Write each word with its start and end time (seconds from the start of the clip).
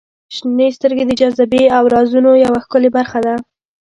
•شنې 0.35 0.67
سترګې 0.77 1.03
د 1.07 1.11
جاذبې 1.19 1.63
او 1.77 1.83
رازونو 1.95 2.31
یوه 2.45 2.59
ښکلې 2.63 2.89
برخه 2.97 3.19
ده. 3.25 3.33